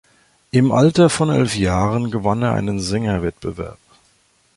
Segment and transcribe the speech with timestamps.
[0.49, 3.77] Im Alter von elf Jahren gewann er einen Sänger-Wettbewerb.